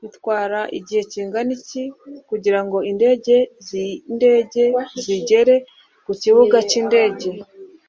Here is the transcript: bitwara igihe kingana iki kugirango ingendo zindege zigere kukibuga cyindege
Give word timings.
bitwara 0.00 0.60
igihe 0.78 1.02
kingana 1.12 1.50
iki 1.58 1.82
kugirango 2.28 2.76
ingendo 2.90 3.36
zindege 3.66 4.64
zigere 5.04 5.54
kukibuga 6.04 6.56
cyindege 6.68 7.28